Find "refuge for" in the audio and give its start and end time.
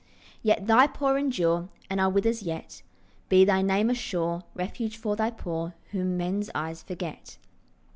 4.55-5.15